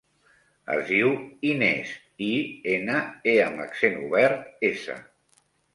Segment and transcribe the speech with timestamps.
[0.75, 1.11] Es diu
[1.51, 1.93] Inès:
[2.31, 2.33] i,
[2.75, 2.99] ena,
[3.35, 5.03] e amb accent obert, essa.